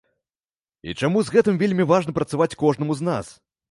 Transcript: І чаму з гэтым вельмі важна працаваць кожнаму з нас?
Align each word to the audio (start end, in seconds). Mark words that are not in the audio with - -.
І 0.87 0.95
чаму 1.03 1.23
з 1.29 1.33
гэтым 1.37 1.55
вельмі 1.65 1.89
важна 1.95 2.19
працаваць 2.19 2.53
кожнаму 2.67 2.93
з 3.01 3.15
нас? 3.15 3.25